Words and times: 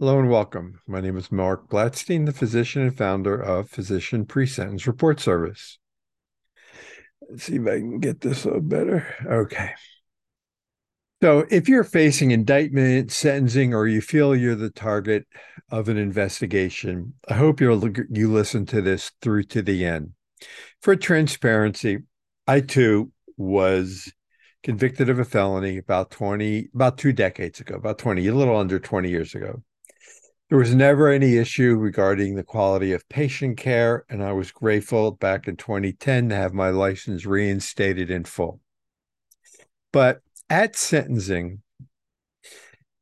Hello 0.00 0.20
and 0.20 0.30
welcome. 0.30 0.80
My 0.86 1.00
name 1.00 1.16
is 1.16 1.32
Marc 1.32 1.68
Blatstein, 1.68 2.24
the 2.24 2.32
physician 2.32 2.82
and 2.82 2.96
founder 2.96 3.34
of 3.34 3.68
Physician 3.68 4.26
Pre-Sentence 4.26 4.86
Report 4.86 5.18
Service. 5.18 5.80
Let's 7.28 7.42
see 7.42 7.56
if 7.56 7.66
I 7.66 7.80
can 7.80 7.98
get 7.98 8.20
this 8.20 8.44
a 8.44 8.46
little 8.46 8.62
better. 8.62 9.12
Okay. 9.26 9.72
So, 11.20 11.46
if 11.50 11.68
you're 11.68 11.82
facing 11.82 12.30
indictment, 12.30 13.10
sentencing, 13.10 13.74
or 13.74 13.88
you 13.88 14.00
feel 14.00 14.36
you're 14.36 14.54
the 14.54 14.70
target 14.70 15.26
of 15.68 15.88
an 15.88 15.96
investigation, 15.96 17.14
I 17.28 17.34
hope 17.34 17.60
you'll 17.60 17.82
you 18.08 18.32
listen 18.32 18.66
to 18.66 18.80
this 18.80 19.10
through 19.20 19.42
to 19.46 19.62
the 19.62 19.84
end. 19.84 20.12
For 20.80 20.94
transparency, 20.94 22.04
I 22.46 22.60
too 22.60 23.10
was 23.36 24.12
convicted 24.62 25.10
of 25.10 25.18
a 25.18 25.24
felony 25.24 25.76
about 25.76 26.12
20 26.12 26.68
about 26.72 26.98
two 26.98 27.12
decades 27.12 27.58
ago, 27.58 27.74
about 27.74 27.98
20, 27.98 28.24
a 28.28 28.32
little 28.32 28.56
under 28.56 28.78
20 28.78 29.10
years 29.10 29.34
ago. 29.34 29.64
There 30.48 30.58
was 30.58 30.74
never 30.74 31.08
any 31.08 31.36
issue 31.36 31.76
regarding 31.76 32.34
the 32.34 32.42
quality 32.42 32.92
of 32.92 33.06
patient 33.10 33.58
care, 33.58 34.06
and 34.08 34.24
I 34.24 34.32
was 34.32 34.50
grateful 34.50 35.10
back 35.10 35.46
in 35.46 35.56
2010 35.56 36.30
to 36.30 36.34
have 36.34 36.54
my 36.54 36.70
license 36.70 37.26
reinstated 37.26 38.10
in 38.10 38.24
full. 38.24 38.60
But 39.92 40.20
at 40.48 40.74
sentencing, 40.74 41.60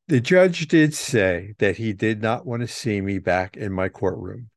the 0.09 0.21
judge 0.21 0.67
did 0.67 0.93
say 0.95 1.55
that 1.59 1.77
he 1.77 1.93
did 1.93 2.21
not 2.21 2.47
want 2.47 2.63
to 2.63 2.69
see 2.69 3.01
me 3.01 3.21
back 3.21 3.57
in 3.57 3.73
my 3.73 3.89
courtroom. 3.91 4.51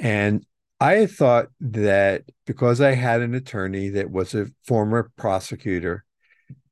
And 0.00 0.44
I 0.80 1.06
thought 1.06 1.48
that 1.60 2.24
because 2.46 2.80
I 2.80 2.94
had 2.94 3.20
an 3.20 3.34
attorney 3.34 3.90
that 3.90 4.10
was 4.10 4.34
a 4.34 4.46
former 4.64 5.10
prosecutor, 5.16 6.04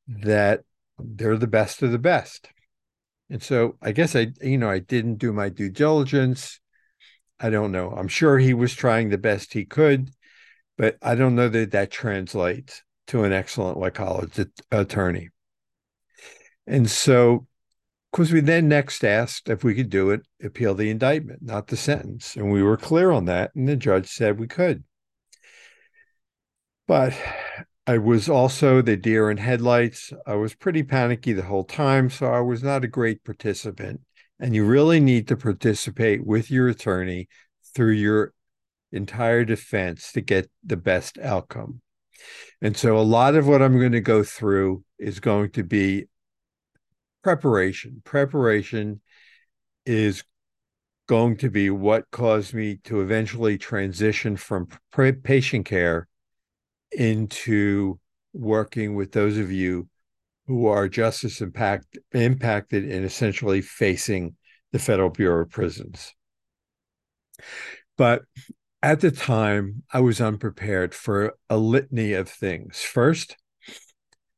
that 0.09 0.63
they're 0.99 1.37
the 1.37 1.47
best 1.47 1.83
of 1.83 1.93
the 1.93 1.99
best. 1.99 2.49
And 3.29 3.43
so 3.43 3.77
I 3.83 3.93
guess 3.93 4.15
I, 4.15 4.29
you 4.41 4.59
know, 4.59 4.71
I 4.71 4.79
didn't 4.79 5.17
do 5.17 5.33
my 5.33 5.49
due 5.49 5.71
diligence. 5.71 6.61
I 7.41 7.51
don't 7.51 7.73
know. 7.73 7.91
I'm 7.91 8.09
sure 8.09 8.39
he 8.39 8.55
was 8.55 8.75
trying 8.75 9.09
the 9.09 9.19
best 9.19 9.53
he 9.53 9.65
could, 9.65 10.11
but 10.79 10.97
I 11.03 11.15
don't 11.15 11.35
know 11.35 11.49
that 11.49 11.73
that 11.73 11.91
translates 11.91 12.83
to 13.09 13.25
an 13.25 13.33
excellent 13.33 13.79
white 13.79 13.95
collar 13.95 14.29
uh, 14.39 14.45
attorney. 14.71 15.31
And 16.67 16.91
so, 16.91 17.47
because 18.11 18.33
we 18.33 18.41
then 18.41 18.69
next 18.69 19.05
asked 19.05 19.49
if 19.49 19.63
we 19.63 19.75
could 19.75 19.91
do 19.91 20.11
it, 20.11 20.23
appeal 20.43 20.75
the 20.75 20.91
indictment, 20.91 21.43
not 21.43 21.67
the 21.67 21.77
sentence. 21.77 22.37
And 22.37 22.51
we 22.51 22.63
were 22.63 22.77
clear 22.77 23.11
on 23.11 23.27
that. 23.27 23.55
And 23.55 23.69
the 23.69 23.77
judge 23.77 24.09
said 24.09 24.39
we 24.39 24.49
could. 24.49 24.85
But 26.87 27.13
I 27.87 27.99
was 27.99 28.29
also 28.29 28.83
the 28.83 28.97
deer 28.97 29.31
in 29.31 29.37
headlights. 29.37 30.13
I 30.27 30.35
was 30.35 30.55
pretty 30.55 30.83
panicky 30.83 31.33
the 31.33 31.45
whole 31.45 31.63
time, 31.63 32.11
so 32.11 32.27
I 32.27 32.41
was 32.41 32.63
not 32.63 32.83
a 32.83 32.89
great 32.89 33.23
participant. 33.23 34.01
And 34.41 34.55
you 34.55 34.67
really 34.67 34.99
need 34.99 35.29
to 35.29 35.37
participate 35.37 36.27
with 36.27 36.51
your 36.51 36.69
attorney 36.69 37.29
through 37.75 37.93
your 37.93 38.33
entire 38.91 39.45
defense 39.45 40.11
to 40.13 40.21
get 40.21 40.51
the 40.65 40.77
best 40.77 41.17
outcome. 41.19 41.81
And 42.61 42.77
so 42.77 42.99
a 42.99 43.01
lot 43.01 43.37
of 43.37 43.47
what 43.47 43.63
I'm 43.63 43.79
going 43.79 43.93
to 43.93 44.01
go 44.01 44.25
through 44.25 44.83
is 44.99 45.21
going 45.21 45.51
to 45.53 45.63
be 45.63 46.07
preparation. 47.23 48.03
Preparation 48.05 49.01
is 49.85 50.25
going 51.07 51.37
to 51.37 51.51
be 51.51 51.71
what 51.71 52.11
caused 52.11 52.53
me 52.53 52.79
to 52.85 53.01
eventually 53.01 53.59
transition 53.59 54.37
from 54.37 54.67
patient 55.23 55.67
care 55.67 56.09
into 56.93 57.99
working 58.33 58.95
with 58.95 59.13
those 59.13 59.39
of 59.39 59.51
you 59.51 59.89
who 60.47 60.67
are 60.67 60.89
justice 60.89 61.41
impact, 61.41 61.99
impacted 62.13 62.85
and 62.85 63.05
essentially 63.05 63.61
facing 63.61 64.37
the 64.73 64.79
Federal 64.79 65.11
Bureau 65.11 65.43
of 65.43 65.51
Prisons. 65.51 66.15
But 67.97 68.23
at 68.83 69.01
the 69.01 69.11
time, 69.11 69.83
I 69.93 70.01
was 70.01 70.21
unprepared 70.21 70.95
for 70.95 71.35
a 71.51 71.57
litany 71.57 72.13
of 72.13 72.29
things. 72.29 72.83
First, 72.83 73.37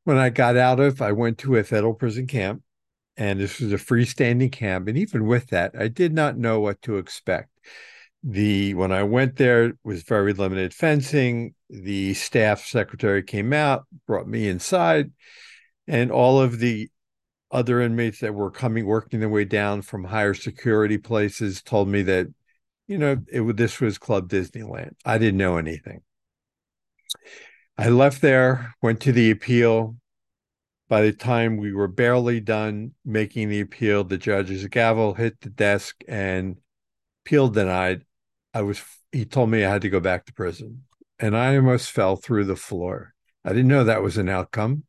when 0.05 0.17
I 0.17 0.31
got 0.31 0.56
out 0.56 0.81
of, 0.81 1.03
I 1.03 1.12
went 1.12 1.39
to 1.39 1.56
a 1.56 1.65
federal 1.65 1.93
prison 1.93 2.27
camp, 2.27 2.62
and 3.17 3.41
this 3.41 3.61
was 3.61 3.72
a 3.72 3.77
freestanding 3.77 4.53
camp. 4.53 4.89
And 4.89 4.97
even 4.97 5.27
with 5.27 5.49
that, 5.49 5.75
I 5.78 5.89
did 5.89 6.15
not 6.15 6.39
know 6.39 6.61
what 6.61 6.81
to 6.83 6.97
expect 6.97 7.51
the 8.23 8.75
when 8.75 8.93
I 8.93 9.05
went 9.05 9.37
there 9.37 9.75
was 9.84 10.03
very 10.03 10.33
limited 10.33 10.75
fencing. 10.75 11.55
The 11.71 12.15
staff 12.15 12.65
secretary 12.65 13.23
came 13.23 13.53
out, 13.53 13.84
brought 14.06 14.27
me 14.27 14.49
inside, 14.49 15.12
and 15.87 16.11
all 16.11 16.41
of 16.41 16.59
the 16.59 16.91
other 17.51 17.81
inmates 17.81 18.21
that 18.21 18.34
were 18.34 18.51
coming 18.51 18.84
working 18.87 19.21
their 19.21 19.28
way 19.28 19.45
down 19.45 19.83
from 19.83 20.05
higher 20.05 20.34
security 20.34 20.99
places 20.99 21.62
told 21.62 21.89
me 21.89 22.03
that 22.03 22.27
you 22.87 22.99
know 22.99 23.17
it 23.33 23.57
this 23.57 23.81
was 23.81 23.99
Club 23.99 24.28
Disneyland. 24.28 24.93
I 25.05 25.19
didn't 25.19 25.39
know 25.39 25.57
anything. 25.57 26.03
I 27.77 27.89
left 27.91 28.21
there, 28.21 28.75
went 28.83 29.01
to 29.03 29.12
the 29.12 29.31
appeal. 29.31 29.97
By 30.89 31.03
the 31.03 31.12
time 31.12 31.59
we 31.59 31.73
were 31.73 31.87
barely 31.87 32.41
done 32.41 32.93
making 33.05 33.51
the 33.51 33.61
appeal, 33.61 34.05
the 34.05 34.17
judge's 34.19 34.67
gavel 34.69 35.15
hit 35.15 35.41
the 35.41 35.51
desk 35.51 35.97
and 36.09 36.57
appeal 37.25 37.49
denied. 37.49 38.05
I 38.54 38.62
was 38.62 38.82
he 39.12 39.25
told 39.25 39.50
me 39.50 39.64
I 39.64 39.70
had 39.70 39.82
to 39.82 39.91
go 39.91 40.00
back 40.00 40.26
to 40.26 40.32
prison 40.32 40.84
and 41.19 41.36
I 41.36 41.56
almost 41.56 41.91
fell 41.91 42.16
through 42.16 42.44
the 42.44 42.56
floor. 42.56 43.14
I 43.44 43.50
didn't 43.50 43.69
know 43.69 43.84
that 43.84 44.03
was 44.03 44.19
an 44.19 44.28
outcome. 44.28 44.84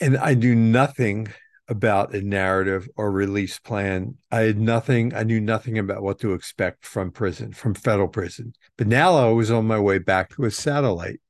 And 0.00 0.16
I 0.16 0.34
knew 0.34 0.54
nothing 0.54 1.28
about 1.68 2.14
a 2.14 2.20
narrative 2.20 2.88
or 2.96 3.10
release 3.10 3.58
plan. 3.58 4.16
I 4.30 4.40
had 4.40 4.58
nothing, 4.58 5.14
I 5.14 5.22
knew 5.22 5.40
nothing 5.40 5.78
about 5.78 6.02
what 6.02 6.18
to 6.20 6.32
expect 6.32 6.84
from 6.84 7.10
prison, 7.10 7.52
from 7.52 7.74
federal 7.74 8.08
prison. 8.08 8.54
But 8.76 8.86
now 8.86 9.16
I 9.16 9.30
was 9.30 9.50
on 9.50 9.66
my 9.66 9.78
way 9.78 9.98
back 9.98 10.34
to 10.34 10.44
a 10.44 10.50
satellite 10.50 11.20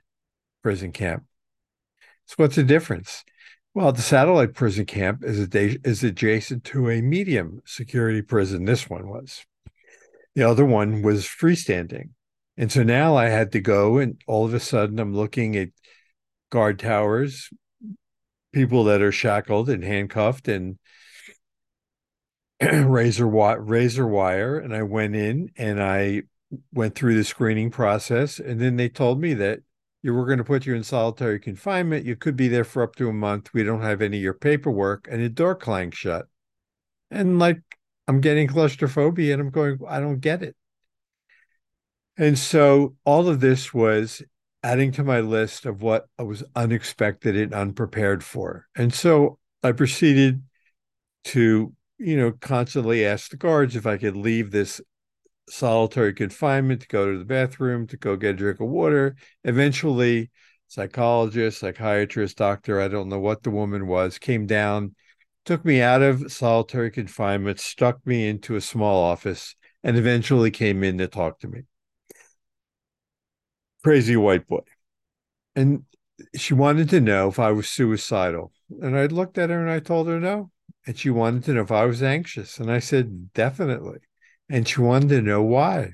prison 0.63 0.93
camp. 0.93 1.25
So 2.27 2.35
what's 2.39 2.57
the 2.57 2.63
difference? 2.63 3.25
Well, 3.75 3.93
the 3.93 4.03
satellite 4.03 4.55
prison 4.55 4.87
camp 4.87 5.25
is, 5.25 5.49
is 5.53 6.05
adjacent 6.05 6.65
to 6.65 6.91
a 6.91 7.03
medium 7.03 7.61
security 7.67 8.23
prison. 8.23 8.65
This 8.65 8.89
one 8.89 9.09
was. 9.09 9.45
The 10.35 10.43
other 10.43 10.65
one 10.65 11.03
was 11.03 11.25
freestanding. 11.25 12.11
And 12.57 12.71
so 12.71 12.83
now 12.83 13.17
I 13.17 13.27
had 13.27 13.53
to 13.53 13.61
go, 13.61 13.99
and 13.99 14.21
all 14.27 14.45
of 14.45 14.55
a 14.55 14.61
sudden 14.61 14.99
I'm 14.99 15.15
looking 15.15 15.57
at 15.57 15.69
guard 16.51 16.79
towers, 16.79 17.51
people 18.53 18.85
that 18.85 19.03
are 19.03 19.13
shackled 19.13 19.69
and 19.69 19.83
handcuffed 19.83 20.47
and 20.49 20.79
razor 22.63 23.27
razor 23.27 24.07
wire. 24.07 24.59
And 24.59 24.75
I 24.75 24.83
went 24.83 25.17
in 25.17 25.51
and 25.57 25.83
I 25.83 26.23
went 26.73 26.95
through 26.95 27.17
the 27.17 27.25
screening 27.25 27.71
process. 27.71 28.39
And 28.39 28.61
then 28.61 28.77
they 28.77 28.89
told 28.89 29.21
me 29.21 29.35
that 29.35 29.61
you 30.03 30.15
were 30.15 30.27
going 30.27 30.39
to 30.39 30.45
put 30.45 30.67
you 30.67 30.75
in 30.75 30.85
solitary 30.85 31.41
confinement. 31.41 32.07
You 32.07 32.15
could 32.15 32.37
be 32.37 32.49
there 32.49 32.65
for 32.65 32.83
up 32.83 32.95
to 32.97 33.09
a 33.09 33.13
month. 33.13 33.53
We 33.53 33.65
don't 33.65 33.83
have 33.83 34.03
any 34.03 34.19
of 34.19 34.23
your 34.23 34.35
paperwork. 34.35 35.09
And 35.11 35.23
the 35.23 35.29
door 35.29 35.55
clanged 35.55 35.95
shut. 35.95 36.27
And 37.11 37.39
like 37.39 37.63
I'm 38.07 38.21
getting 38.21 38.49
claustrophobia 38.49 39.33
and 39.33 39.43
I'm 39.43 39.51
going, 39.51 39.79
I 39.89 40.01
don't 40.01 40.21
get 40.21 40.43
it. 40.43 40.57
And 42.17 42.39
so 42.39 42.97
all 43.05 43.29
of 43.29 43.41
this 43.41 43.75
was 43.75 44.23
adding 44.63 44.93
to 44.93 45.05
my 45.05 45.21
list 45.21 45.67
of 45.67 45.83
what 45.83 46.07
I 46.19 46.23
was 46.23 46.45
unexpected 46.55 47.37
and 47.37 47.53
unprepared 47.53 48.23
for. 48.23 48.67
And 48.77 48.95
so 48.95 49.39
I 49.63 49.73
proceeded 49.73 50.43
to, 51.25 51.73
you 51.99 52.17
know, 52.17 52.33
constantly 52.33 53.05
ask 53.05 53.31
the 53.31 53.37
guards 53.37 53.77
if 53.77 53.87
I 53.87 53.97
could 53.97 54.17
leave 54.17 54.51
this 54.51 54.81
solitary 55.49 56.15
confinement 56.15 56.83
to 56.83 56.89
go 56.89 57.11
to 57.11 57.19
the 57.19 57.25
bathroom, 57.25 57.87
to 57.89 57.97
go 57.97 58.17
get 58.17 58.31
a 58.31 58.35
drink 58.35 58.61
of 58.61 58.69
water. 58.69 59.17
Eventually, 59.43 60.31
psychologist, 60.69 61.61
psychiatrist, 61.61 62.37
doctor, 62.37 62.81
I 62.81 62.89
don't 62.89 63.09
know 63.09 63.21
what 63.21 63.43
the 63.43 63.51
woman 63.51 63.87
was, 63.87 64.19
came 64.19 64.47
down 64.47 64.95
took 65.45 65.65
me 65.65 65.81
out 65.81 66.03
of 66.03 66.33
solitary 66.33 66.91
confinement, 66.91 67.61
stuck 67.61 68.07
me 68.07 68.29
into 68.29 68.57
a 68.57 68.61
small 68.61 69.03
office, 69.03 69.55
and 69.83 69.97
eventually 69.97 70.51
came 70.51 70.83
in 70.83 70.99
to 70.99 71.07
talk 71.07 71.41
to 71.41 71.49
me. 71.49 71.63
Crazy 73.83 74.17
white 74.17 74.47
boy. 74.47 74.61
And 75.55 75.85
she 76.37 76.55
wanted 76.55 76.89
to 76.91 77.01
know 77.01 77.29
if 77.29 77.39
I 77.39 77.53
was 77.53 77.69
suicidal. 77.69 78.53
And 78.81 78.97
I 78.97 79.07
looked 79.07 79.39
at 79.39 79.51
her 79.51 79.61
and 79.61 79.71
I 79.71 79.81
told 79.81 80.09
her 80.09 80.19
no. 80.21 80.51
And 80.87 80.99
she 80.99 81.11
wanted 81.11 81.45
to 81.45 81.55
know 81.55 81.63
if 81.63 81.73
I 81.73 81.85
was 81.85 82.03
anxious. 82.03 82.59
And 82.59 82.71
I 82.71 82.79
said, 82.79 83.33
definitely. 83.33 83.99
And 84.49 84.67
she 84.67 84.81
wanted 84.81 85.09
to 85.11 85.23
know 85.23 85.43
why. 85.43 85.93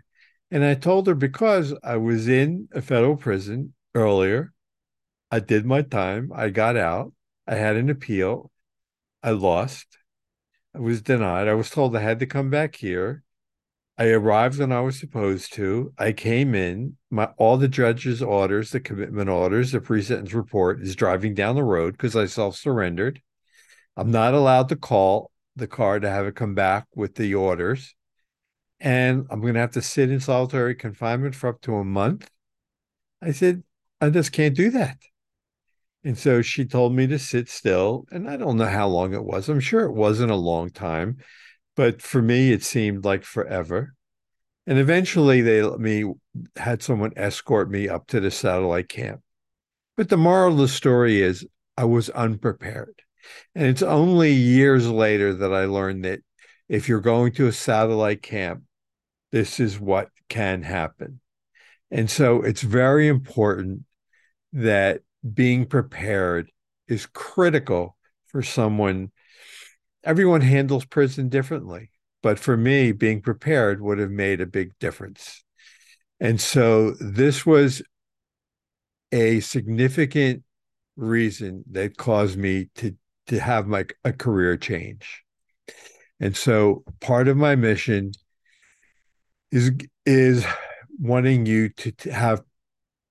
And 0.50 0.64
I 0.64 0.74
told 0.74 1.06
her 1.06 1.14
because 1.14 1.74
I 1.82 1.96
was 1.96 2.28
in 2.28 2.68
a 2.72 2.82
federal 2.82 3.16
prison 3.16 3.74
earlier. 3.94 4.52
I 5.30 5.40
did 5.40 5.64
my 5.64 5.82
time. 5.82 6.30
I 6.34 6.50
got 6.50 6.76
out. 6.76 7.12
I 7.46 7.54
had 7.54 7.76
an 7.76 7.88
appeal. 7.88 8.50
I 9.22 9.30
lost. 9.30 9.86
I 10.74 10.78
was 10.78 11.02
denied. 11.02 11.48
I 11.48 11.54
was 11.54 11.70
told 11.70 11.96
I 11.96 12.00
had 12.00 12.20
to 12.20 12.26
come 12.26 12.50
back 12.50 12.76
here. 12.76 13.22
I 13.98 14.08
arrived 14.08 14.58
when 14.58 14.72
I 14.72 14.80
was 14.80 14.98
supposed 14.98 15.52
to. 15.54 15.92
I 15.98 16.12
came 16.12 16.54
in. 16.54 16.96
My 17.10 17.26
all 17.36 17.58
the 17.58 17.68
judge's 17.68 18.22
orders, 18.22 18.70
the 18.70 18.80
commitment 18.80 19.28
orders, 19.28 19.72
the 19.72 19.80
pre-sentence 19.80 20.32
report 20.32 20.80
is 20.80 20.96
driving 20.96 21.34
down 21.34 21.54
the 21.54 21.64
road 21.64 21.92
because 21.92 22.16
I 22.16 22.26
self-surrendered. 22.26 23.20
I'm 23.96 24.10
not 24.10 24.32
allowed 24.32 24.70
to 24.70 24.76
call 24.76 25.30
the 25.56 25.66
car 25.66 26.00
to 26.00 26.08
have 26.08 26.26
it 26.26 26.34
come 26.34 26.54
back 26.54 26.86
with 26.94 27.16
the 27.16 27.34
orders. 27.34 27.94
And 28.78 29.26
I'm 29.28 29.42
going 29.42 29.54
to 29.54 29.60
have 29.60 29.72
to 29.72 29.82
sit 29.82 30.10
in 30.10 30.20
solitary 30.20 30.74
confinement 30.74 31.34
for 31.34 31.48
up 31.48 31.60
to 31.62 31.74
a 31.74 31.84
month. 31.84 32.30
I 33.20 33.32
said, 33.32 33.62
I 34.00 34.08
just 34.08 34.32
can't 34.32 34.56
do 34.56 34.70
that. 34.70 34.96
And 36.04 36.16
so 36.16 36.40
she 36.42 36.64
told 36.64 36.94
me 36.94 37.06
to 37.08 37.18
sit 37.18 37.48
still. 37.48 38.06
And 38.10 38.28
I 38.28 38.36
don't 38.36 38.56
know 38.56 38.66
how 38.66 38.88
long 38.88 39.12
it 39.12 39.24
was. 39.24 39.48
I'm 39.48 39.60
sure 39.60 39.84
it 39.84 39.92
wasn't 39.92 40.30
a 40.30 40.36
long 40.36 40.70
time, 40.70 41.18
but 41.76 42.00
for 42.00 42.22
me, 42.22 42.52
it 42.52 42.62
seemed 42.62 43.04
like 43.04 43.24
forever. 43.24 43.94
And 44.66 44.78
eventually 44.78 45.40
they 45.40 45.62
let 45.62 45.80
me 45.80 46.04
had 46.56 46.82
someone 46.82 47.12
escort 47.16 47.70
me 47.70 47.88
up 47.88 48.06
to 48.08 48.20
the 48.20 48.30
satellite 48.30 48.88
camp. 48.88 49.20
But 49.96 50.08
the 50.08 50.16
moral 50.16 50.52
of 50.52 50.58
the 50.58 50.68
story 50.68 51.20
is 51.20 51.46
I 51.76 51.84
was 51.84 52.08
unprepared. 52.10 53.02
And 53.54 53.66
it's 53.66 53.82
only 53.82 54.32
years 54.32 54.88
later 54.88 55.34
that 55.34 55.52
I 55.52 55.66
learned 55.66 56.04
that 56.04 56.20
if 56.68 56.88
you're 56.88 57.00
going 57.00 57.32
to 57.32 57.48
a 57.48 57.52
satellite 57.52 58.22
camp, 58.22 58.62
this 59.32 59.60
is 59.60 59.78
what 59.78 60.08
can 60.28 60.62
happen. 60.62 61.20
And 61.90 62.08
so 62.08 62.42
it's 62.42 62.62
very 62.62 63.08
important 63.08 63.82
that 64.52 65.02
being 65.34 65.66
prepared 65.66 66.50
is 66.88 67.06
critical 67.06 67.96
for 68.26 68.42
someone. 68.42 69.10
Everyone 70.04 70.40
handles 70.40 70.84
prison 70.84 71.28
differently, 71.28 71.90
but 72.22 72.38
for 72.38 72.56
me, 72.56 72.92
being 72.92 73.20
prepared 73.20 73.80
would 73.80 73.98
have 73.98 74.10
made 74.10 74.40
a 74.40 74.46
big 74.46 74.72
difference. 74.78 75.44
And 76.20 76.40
so 76.40 76.92
this 77.00 77.44
was 77.44 77.82
a 79.12 79.40
significant 79.40 80.44
reason 80.96 81.64
that 81.70 81.96
caused 81.96 82.36
me 82.38 82.68
to 82.76 82.94
to 83.26 83.40
have 83.40 83.66
my 83.66 83.86
a 84.04 84.12
career 84.12 84.56
change. 84.56 85.22
And 86.18 86.36
so 86.36 86.84
part 87.00 87.28
of 87.28 87.36
my 87.36 87.56
mission 87.56 88.12
is 89.50 89.70
is 90.04 90.44
wanting 90.98 91.46
you 91.46 91.70
to, 91.70 91.92
to 91.92 92.12
have 92.12 92.42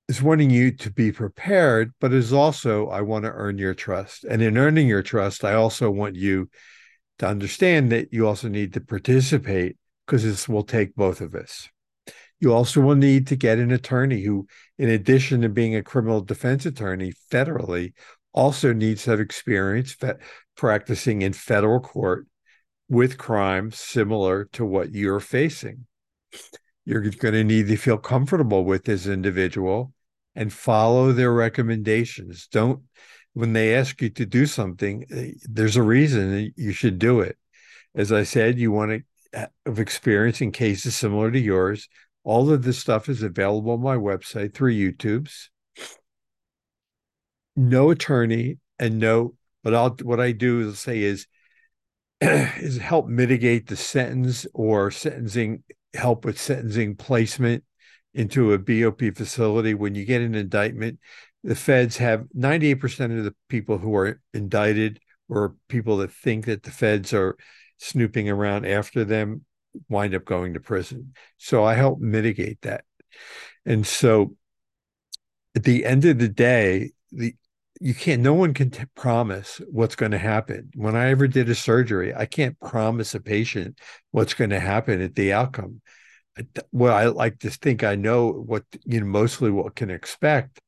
is 0.09 0.23
wanting 0.23 0.49
you 0.49 0.71
to 0.71 0.91
be 0.91 1.11
prepared, 1.11 1.93
but 2.01 2.11
is 2.11 2.33
also 2.33 2.89
I 2.89 3.01
want 3.01 3.25
to 3.25 3.31
earn 3.31 3.59
your 3.59 3.75
trust. 3.75 4.23
And 4.23 4.41
in 4.41 4.57
earning 4.57 4.87
your 4.87 5.03
trust, 5.03 5.45
I 5.45 5.53
also 5.53 5.91
want 5.91 6.15
you 6.15 6.49
to 7.19 7.27
understand 7.27 7.91
that 7.91 8.11
you 8.11 8.27
also 8.27 8.49
need 8.49 8.73
to 8.73 8.81
participate 8.81 9.77
because 10.05 10.23
this 10.23 10.49
will 10.49 10.63
take 10.63 10.95
both 10.95 11.21
of 11.21 11.35
us. 11.35 11.69
You 12.39 12.51
also 12.53 12.81
will 12.81 12.95
need 12.95 13.27
to 13.27 13.35
get 13.35 13.59
an 13.59 13.71
attorney 13.71 14.21
who, 14.21 14.47
in 14.79 14.89
addition 14.89 15.41
to 15.41 15.49
being 15.49 15.75
a 15.75 15.83
criminal 15.83 16.21
defense 16.21 16.65
attorney 16.65 17.13
federally, 17.31 17.93
also 18.33 18.73
needs 18.73 19.03
to 19.03 19.11
have 19.11 19.19
experience 19.19 19.95
practicing 20.57 21.21
in 21.21 21.33
federal 21.33 21.81
court 21.81 22.25
with 22.87 23.19
crimes 23.19 23.77
similar 23.77 24.45
to 24.53 24.65
what 24.65 24.91
you're 24.91 25.19
facing. 25.19 25.85
You're 26.83 27.01
going 27.01 27.35
to 27.35 27.43
need 27.43 27.67
to 27.67 27.77
feel 27.77 27.99
comfortable 27.99 28.65
with 28.65 28.85
this 28.85 29.05
individual 29.05 29.93
and 30.35 30.53
follow 30.53 31.11
their 31.11 31.33
recommendations. 31.33 32.47
Don't, 32.51 32.83
when 33.33 33.53
they 33.53 33.75
ask 33.75 34.01
you 34.01 34.09
to 34.09 34.25
do 34.25 34.45
something, 34.45 35.05
eh, 35.11 35.31
there's 35.43 35.75
a 35.75 35.83
reason 35.83 36.51
you 36.55 36.71
should 36.71 36.99
do 36.99 37.19
it. 37.19 37.37
As 37.95 38.11
I 38.11 38.23
said, 38.23 38.59
you 38.59 38.71
want 38.71 39.03
to 39.33 39.49
have 39.65 39.79
experience 39.79 40.41
in 40.41 40.51
cases 40.51 40.95
similar 40.95 41.31
to 41.31 41.39
yours. 41.39 41.87
All 42.23 42.51
of 42.51 42.63
this 42.63 42.79
stuff 42.79 43.09
is 43.09 43.23
available 43.23 43.71
on 43.71 43.81
my 43.81 43.95
website 43.95 44.53
through 44.53 44.73
YouTube's. 44.73 45.49
No 47.55 47.89
attorney 47.89 48.57
and 48.77 48.99
no, 48.99 49.35
but 49.63 49.73
I'll 49.73 49.95
what 50.03 50.19
I 50.19 50.31
do 50.31 50.69
is 50.69 50.79
say 50.79 50.99
is 50.99 51.27
is 52.21 52.77
help 52.77 53.07
mitigate 53.07 53.67
the 53.67 53.75
sentence 53.75 54.45
or 54.53 54.91
sentencing 54.91 55.63
help 55.93 56.23
with 56.23 56.39
sentencing 56.39 56.95
placement 56.95 57.63
into 58.19 58.51
a 58.51 58.57
BOP 58.57 59.15
facility. 59.15 59.73
When 59.73 59.95
you 59.95 60.03
get 60.03 60.21
an 60.21 60.35
indictment, 60.35 60.99
the 61.41 61.55
feds 61.55 61.95
have 61.97 62.27
98% 62.37 63.17
of 63.17 63.23
the 63.23 63.33
people 63.47 63.77
who 63.77 63.95
are 63.95 64.19
indicted 64.33 64.99
or 65.29 65.55
people 65.69 65.97
that 65.97 66.11
think 66.11 66.45
that 66.45 66.63
the 66.63 66.71
feds 66.71 67.13
are 67.13 67.37
snooping 67.77 68.29
around 68.29 68.65
after 68.65 69.05
them 69.05 69.45
wind 69.87 70.13
up 70.13 70.25
going 70.25 70.53
to 70.55 70.59
prison. 70.59 71.13
So 71.37 71.63
I 71.63 71.75
help 71.75 71.99
mitigate 71.99 72.59
that. 72.63 72.83
And 73.65 73.87
so 73.87 74.35
at 75.55 75.63
the 75.63 75.85
end 75.85 76.03
of 76.03 76.19
the 76.19 76.27
day, 76.27 76.91
the 77.11 77.33
you 77.81 77.93
can't 77.93 78.21
no 78.21 78.33
one 78.33 78.53
can 78.53 78.69
t- 78.69 78.83
promise 78.93 79.61
what's 79.71 79.95
going 79.95 80.11
to 80.11 80.17
happen 80.17 80.69
when 80.75 80.97
i 80.97 81.07
ever 81.07 81.29
did 81.29 81.49
a 81.49 81.55
surgery 81.55 82.13
i 82.13 82.25
can't 82.25 82.59
promise 82.59 83.15
a 83.15 83.21
patient 83.21 83.79
what's 84.11 84.33
going 84.33 84.49
to 84.49 84.59
happen 84.59 85.01
at 85.01 85.15
the 85.15 85.31
outcome 85.31 85.81
well 86.71 86.95
i 86.95 87.05
like 87.05 87.39
to 87.39 87.49
think 87.49 87.83
i 87.83 87.95
know 87.95 88.31
what 88.31 88.63
you 88.85 88.99
know 88.99 89.05
mostly 89.05 89.51
what 89.51 89.75
can 89.75 89.89
expect 89.89 90.61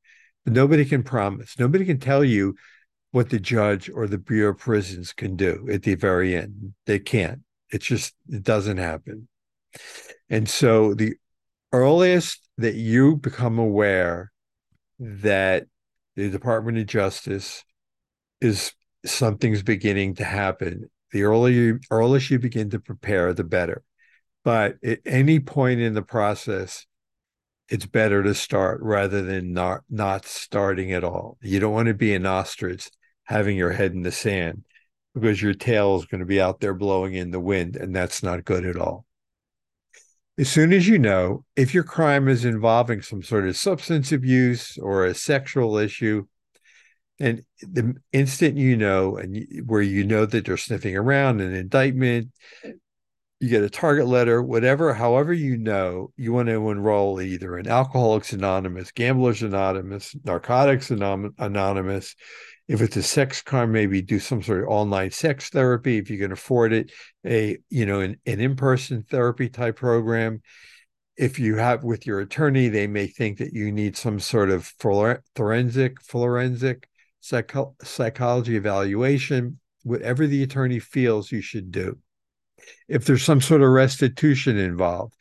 but 0.44 0.52
nobody 0.52 0.84
can 0.84 1.02
promise 1.02 1.58
nobody 1.58 1.84
can 1.84 1.98
tell 1.98 2.24
you 2.24 2.54
what 3.10 3.30
the 3.30 3.40
judge 3.40 3.90
or 3.90 4.06
the 4.06 4.18
bureau 4.18 4.50
of 4.50 4.58
prisons 4.58 5.12
can 5.12 5.36
do 5.36 5.66
at 5.70 5.82
the 5.82 5.94
very 5.94 6.36
end 6.36 6.74
they 6.86 6.98
can't 6.98 7.40
it's 7.70 7.86
just 7.86 8.14
it 8.28 8.42
doesn't 8.42 8.78
happen 8.78 9.28
and 10.28 10.48
so 10.48 10.94
the 10.94 11.14
earliest 11.72 12.46
that 12.58 12.74
you 12.74 13.16
become 13.16 13.58
aware 13.58 14.30
that 14.98 15.64
the 16.16 16.30
Department 16.30 16.78
of 16.78 16.86
Justice 16.86 17.64
is 18.40 18.72
something's 19.04 19.62
beginning 19.62 20.14
to 20.16 20.24
happen. 20.24 20.90
The 21.12 21.24
earlier 21.24 21.80
earliest 21.90 22.30
you 22.30 22.38
begin 22.38 22.70
to 22.70 22.78
prepare, 22.78 23.32
the 23.32 23.44
better. 23.44 23.82
But 24.44 24.76
at 24.84 25.00
any 25.04 25.40
point 25.40 25.80
in 25.80 25.94
the 25.94 26.02
process, 26.02 26.86
it's 27.68 27.86
better 27.86 28.22
to 28.22 28.34
start 28.34 28.80
rather 28.82 29.22
than 29.22 29.52
not 29.52 29.82
not 29.88 30.26
starting 30.26 30.92
at 30.92 31.04
all. 31.04 31.38
You 31.40 31.60
don't 31.60 31.72
want 31.72 31.88
to 31.88 31.94
be 31.94 32.14
an 32.14 32.26
ostrich 32.26 32.90
having 33.24 33.56
your 33.56 33.72
head 33.72 33.92
in 33.92 34.02
the 34.02 34.12
sand 34.12 34.64
because 35.14 35.40
your 35.40 35.54
tail 35.54 35.96
is 35.96 36.06
going 36.06 36.20
to 36.20 36.26
be 36.26 36.40
out 36.40 36.60
there 36.60 36.74
blowing 36.74 37.14
in 37.14 37.30
the 37.30 37.40
wind, 37.40 37.76
and 37.76 37.94
that's 37.94 38.22
not 38.22 38.44
good 38.44 38.66
at 38.66 38.76
all 38.76 39.06
as 40.38 40.48
soon 40.48 40.72
as 40.72 40.88
you 40.88 40.98
know 40.98 41.44
if 41.56 41.74
your 41.74 41.84
crime 41.84 42.28
is 42.28 42.44
involving 42.44 43.02
some 43.02 43.22
sort 43.22 43.46
of 43.46 43.56
substance 43.56 44.12
abuse 44.12 44.78
or 44.78 45.04
a 45.04 45.14
sexual 45.14 45.76
issue, 45.76 46.26
and 47.20 47.42
the 47.60 47.94
instant 48.12 48.56
you 48.56 48.76
know, 48.76 49.16
and 49.16 49.46
where 49.66 49.82
you 49.82 50.04
know 50.04 50.26
that 50.26 50.44
they're 50.44 50.56
sniffing 50.56 50.96
around 50.96 51.40
an 51.40 51.54
indictment, 51.54 52.30
you 53.42 53.48
get 53.48 53.64
a 53.64 53.68
target 53.68 54.06
letter, 54.06 54.40
whatever, 54.40 54.94
however 54.94 55.32
you 55.32 55.56
know, 55.56 56.12
you 56.16 56.32
want 56.32 56.46
to 56.46 56.70
enroll 56.70 57.20
either 57.20 57.58
in 57.58 57.66
Alcoholics 57.66 58.32
Anonymous, 58.32 58.92
Gamblers 58.92 59.42
Anonymous, 59.42 60.14
Narcotics 60.24 60.92
Anonymous. 60.92 62.14
If 62.68 62.80
it's 62.80 62.96
a 62.96 63.02
sex 63.02 63.42
crime, 63.42 63.72
maybe 63.72 64.00
do 64.00 64.20
some 64.20 64.44
sort 64.44 64.62
of 64.62 64.68
online 64.68 65.10
sex 65.10 65.48
therapy 65.48 65.98
if 65.98 66.08
you 66.08 66.18
can 66.18 66.30
afford 66.30 66.72
it. 66.72 66.92
A 67.26 67.58
you 67.68 67.84
know 67.84 67.98
an, 67.98 68.20
an 68.26 68.38
in-person 68.38 69.06
therapy 69.10 69.48
type 69.48 69.74
program. 69.74 70.40
If 71.16 71.40
you 71.40 71.56
have 71.56 71.82
with 71.82 72.06
your 72.06 72.20
attorney, 72.20 72.68
they 72.68 72.86
may 72.86 73.08
think 73.08 73.38
that 73.38 73.52
you 73.52 73.72
need 73.72 73.96
some 73.96 74.20
sort 74.20 74.50
of 74.50 74.72
forensic 75.34 76.00
forensic 76.00 76.88
psycho- 77.18 77.74
psychology 77.82 78.54
evaluation. 78.54 79.58
Whatever 79.82 80.28
the 80.28 80.44
attorney 80.44 80.78
feels 80.78 81.32
you 81.32 81.40
should 81.40 81.72
do 81.72 81.98
if 82.88 83.04
there's 83.04 83.24
some 83.24 83.40
sort 83.40 83.62
of 83.62 83.68
restitution 83.68 84.56
involved, 84.56 85.14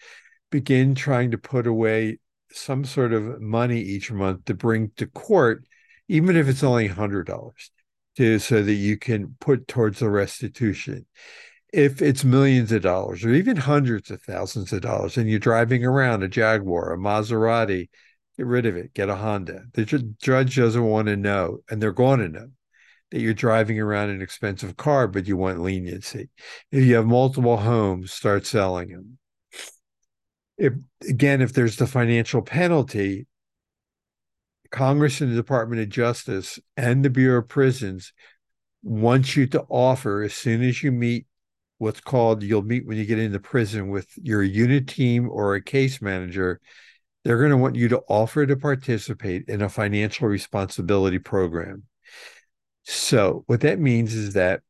begin 0.49 0.95
trying 0.95 1.31
to 1.31 1.37
put 1.37 1.67
away 1.67 2.19
some 2.51 2.83
sort 2.83 3.13
of 3.13 3.41
money 3.41 3.79
each 3.79 4.11
month 4.11 4.45
to 4.45 4.53
bring 4.53 4.91
to 4.97 5.07
court, 5.07 5.63
even 6.07 6.35
if 6.35 6.47
it's 6.47 6.63
only 6.63 6.89
$100, 6.89 7.69
to, 8.17 8.39
so 8.39 8.61
that 8.61 8.73
you 8.73 8.97
can 8.97 9.35
put 9.39 9.67
towards 9.67 9.99
the 9.99 10.09
restitution. 10.09 11.05
If 11.71 12.01
it's 12.01 12.25
millions 12.25 12.73
of 12.73 12.81
dollars 12.81 13.23
or 13.23 13.29
even 13.29 13.55
hundreds 13.55 14.11
of 14.11 14.21
thousands 14.21 14.73
of 14.73 14.81
dollars, 14.81 15.17
and 15.17 15.29
you're 15.29 15.39
driving 15.39 15.85
around 15.85 16.21
a 16.21 16.27
Jaguar, 16.27 16.91
a 16.91 16.97
Maserati, 16.97 17.89
get 18.37 18.45
rid 18.45 18.65
of 18.65 18.75
it, 18.75 18.93
get 18.93 19.07
a 19.07 19.15
Honda. 19.15 19.63
The 19.73 19.85
judge 19.85 20.55
doesn't 20.57 20.83
want 20.83 21.07
to 21.07 21.15
know, 21.15 21.59
and 21.69 21.81
they're 21.81 21.93
going 21.93 22.19
to 22.19 22.27
know 22.27 22.49
that 23.11 23.19
you're 23.19 23.33
driving 23.33 23.79
around 23.79 24.09
an 24.09 24.21
expensive 24.21 24.77
car, 24.77 25.07
but 25.07 25.27
you 25.27 25.37
want 25.37 25.61
leniency. 25.61 26.29
If 26.71 26.85
you 26.85 26.95
have 26.95 27.05
multiple 27.05 27.57
homes, 27.57 28.11
start 28.11 28.45
selling 28.45 28.89
them. 28.89 29.17
If 30.57 30.73
again, 31.07 31.41
if 31.41 31.53
there's 31.53 31.75
the 31.75 31.87
financial 31.87 32.41
penalty, 32.41 33.27
Congress 34.71 35.19
and 35.21 35.31
the 35.31 35.35
Department 35.35 35.81
of 35.81 35.89
Justice 35.89 36.59
and 36.77 37.03
the 37.03 37.09
Bureau 37.09 37.39
of 37.39 37.49
Prisons 37.49 38.13
want 38.83 39.35
you 39.35 39.45
to 39.47 39.65
offer 39.69 40.23
as 40.23 40.33
soon 40.33 40.63
as 40.63 40.81
you 40.81 40.91
meet 40.91 41.27
what's 41.77 41.99
called 41.99 42.43
you'll 42.43 42.61
meet 42.61 42.85
when 42.85 42.97
you 42.97 43.05
get 43.05 43.17
into 43.17 43.39
prison 43.39 43.89
with 43.89 44.07
your 44.21 44.43
unit 44.43 44.87
team 44.87 45.27
or 45.29 45.55
a 45.55 45.61
case 45.61 46.01
manager 46.01 46.59
they're 47.23 47.39
going 47.39 47.51
to 47.51 47.57
want 47.57 47.75
you 47.75 47.87
to 47.87 48.01
offer 48.07 48.45
to 48.45 48.55
participate 48.55 49.43
in 49.47 49.61
a 49.61 49.69
financial 49.69 50.27
responsibility 50.27 51.17
program 51.19 51.83
so 52.83 53.43
what 53.47 53.61
that 53.61 53.79
means 53.79 54.13
is 54.13 54.33
that 54.33 54.61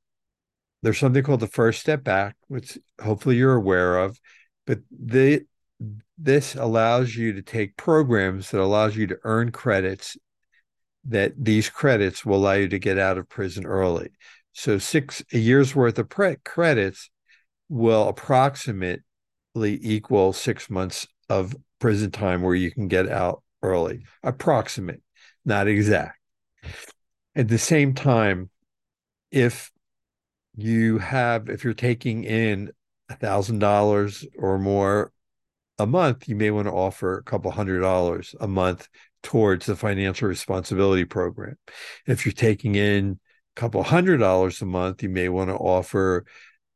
there's 0.81 0.97
something 0.97 1.23
called 1.23 1.39
the 1.39 1.47
First 1.47 1.79
Step 1.79 2.07
Act, 2.07 2.37
which 2.47 2.77
hopefully 3.01 3.37
you're 3.37 3.55
aware 3.55 3.99
of, 3.99 4.19
but 4.65 4.79
they 4.91 5.41
this 6.17 6.55
allows 6.55 7.15
you 7.15 7.33
to 7.33 7.41
take 7.41 7.75
programs 7.77 8.51
that 8.51 8.61
allows 8.61 8.95
you 8.95 9.07
to 9.07 9.17
earn 9.23 9.51
credits 9.51 10.15
that 11.05 11.33
these 11.35 11.69
credits 11.69 12.23
will 12.23 12.37
allow 12.37 12.53
you 12.53 12.67
to 12.67 12.77
get 12.77 12.99
out 12.99 13.17
of 13.17 13.27
prison 13.27 13.65
early. 13.65 14.09
So 14.53 14.77
six 14.77 15.23
a 15.33 15.39
year's 15.39 15.75
worth 15.75 15.97
of 15.97 16.09
pre- 16.09 16.35
credits 16.45 17.09
will 17.69 18.07
approximately 18.07 19.01
equal 19.63 20.33
six 20.33 20.69
months 20.69 21.07
of 21.29 21.55
prison 21.79 22.11
time 22.11 22.43
where 22.43 22.55
you 22.55 22.71
can 22.71 22.87
get 22.87 23.09
out 23.09 23.41
early. 23.63 24.05
Approximate, 24.23 25.01
not 25.45 25.67
exact. 25.67 26.17
At 27.35 27.47
the 27.47 27.57
same 27.57 27.93
time, 27.93 28.49
if 29.31 29.71
you 30.55 30.97
have, 30.99 31.49
if 31.49 31.63
you're 31.63 31.73
taking 31.73 32.23
in 32.23 32.71
a 33.09 33.15
thousand 33.15 33.59
dollars 33.59 34.25
or 34.37 34.59
more 34.59 35.11
a 35.79 35.87
month, 35.87 36.27
you 36.27 36.35
may 36.35 36.51
want 36.51 36.67
to 36.67 36.73
offer 36.73 37.17
a 37.17 37.23
couple 37.23 37.51
hundred 37.51 37.79
dollars 37.79 38.35
a 38.39 38.47
month 38.47 38.87
towards 39.23 39.65
the 39.65 39.75
financial 39.75 40.27
responsibility 40.27 41.05
program. 41.05 41.57
If 42.05 42.25
you're 42.25 42.33
taking 42.33 42.75
in 42.75 43.19
a 43.55 43.59
couple 43.59 43.81
hundred 43.83 44.17
dollars 44.17 44.61
a 44.61 44.65
month, 44.65 45.01
you 45.01 45.09
may 45.09 45.29
want 45.29 45.49
to 45.49 45.55
offer 45.55 46.25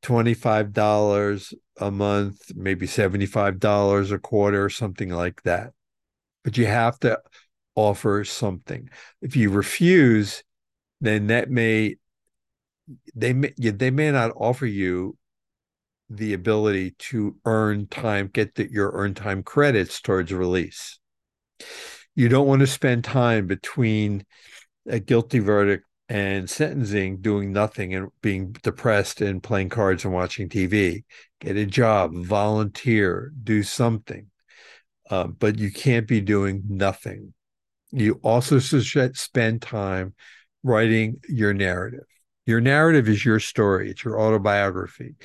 $25 0.02 1.54
a 1.80 1.92
month, 1.92 2.52
maybe 2.56 2.88
$75 2.88 4.12
a 4.12 4.20
quarter, 4.20 4.70
something 4.70 5.10
like 5.10 5.42
that. 5.44 5.74
But 6.44 6.58
you 6.58 6.66
have 6.68 7.00
to 7.00 7.20
offer 7.76 8.24
something. 8.24 8.90
If 9.22 9.36
you 9.36 9.50
refuse, 9.50 10.44
then 11.06 11.28
that 11.28 11.50
may 11.50 11.96
they 13.16 13.34
may 13.34 13.54
they 13.58 13.92
may 13.92 14.12
not 14.12 14.32
offer 14.36 14.66
you 14.66 15.18
the 16.10 16.34
ability 16.34 16.92
to 17.00 17.36
earn 17.46 17.88
time, 17.88 18.30
get 18.32 18.56
the, 18.56 18.72
your 18.72 18.92
earn 18.94 19.14
time 19.14 19.44
credits 19.44 20.02
towards 20.02 20.32
release. 20.32 21.00
You 22.16 22.30
don't 22.30 22.48
want 22.48 22.62
to 22.62 22.68
spend 22.68 23.04
time 23.04 23.48
between 23.48 24.26
a 24.88 25.00
guilty 25.00 25.40
verdict 25.40 25.86
and 26.08 26.50
sentencing 26.50 27.22
doing 27.22 27.52
nothing 27.52 27.96
and 27.96 28.10
being 28.22 28.52
depressed 28.52 29.22
and 29.22 29.42
playing 29.42 29.70
cards 29.70 30.06
and 30.06 30.14
watching 30.14 30.48
TV. 30.48 31.04
Get 31.42 31.58
a 31.58 31.66
job, 31.66 32.14
volunteer, 32.14 33.34
do 33.44 33.64
something. 33.64 34.28
Uh, 35.10 35.28
but 35.28 35.58
you 35.58 35.72
can't 35.72 36.08
be 36.08 36.22
doing 36.22 36.64
nothing. 36.68 37.34
You 37.92 38.20
also 38.24 38.60
should 38.60 39.18
spend 39.18 39.62
time 39.62 40.14
writing 40.66 41.22
your 41.30 41.54
narrative. 41.54 42.06
Your 42.46 42.60
narrative 42.60 43.08
is 43.08 43.24
your 43.24 43.40
story. 43.40 43.92
It's 43.92 44.04
your 44.04 44.20
autobiography. 44.20 45.16